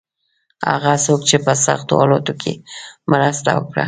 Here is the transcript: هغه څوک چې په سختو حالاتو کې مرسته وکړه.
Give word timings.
هغه 0.71 0.93
څوک 1.05 1.21
چې 1.29 1.37
په 1.45 1.53
سختو 1.65 1.93
حالاتو 2.01 2.33
کې 2.41 2.53
مرسته 3.11 3.49
وکړه. 3.55 3.79